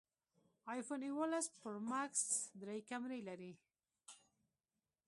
ایفون 0.71 1.01
اوولس 1.09 1.47
پرو 1.59 1.79
ماکس 1.91 2.23
درې 2.61 2.79
کمرې 2.89 3.19
لري 3.29 3.51